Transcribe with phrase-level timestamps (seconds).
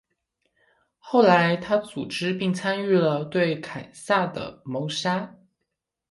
[0.97, 5.35] 后来他组织并参与了对凯撒的谋杀。